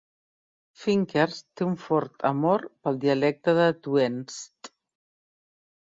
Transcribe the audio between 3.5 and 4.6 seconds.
de Tweants.